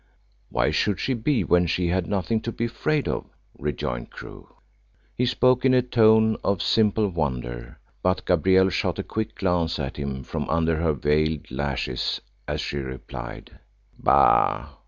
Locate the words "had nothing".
1.89-2.41